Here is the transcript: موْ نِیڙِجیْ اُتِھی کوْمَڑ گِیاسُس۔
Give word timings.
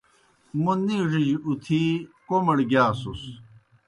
موْ 0.63 0.73
نِیڙِجیْ 0.85 1.35
اُتِھی 1.47 1.81
کوْمَڑ 2.27 2.57
گِیاسُس۔ 2.69 3.21